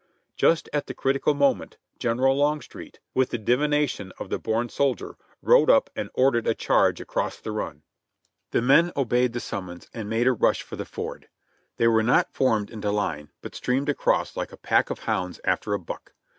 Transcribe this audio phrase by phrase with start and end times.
[0.35, 1.77] Just at the critical moment.
[1.99, 6.99] General Longstreet, with the divination of the born soldier, rode up and ordered a charge
[6.99, 7.83] across the run.
[8.49, 11.29] The men obeyed the summons and made a rush for the ford.
[11.77, 15.71] They were not formed into line, but streamed across like a pack of hounds after
[15.71, 16.13] a buck.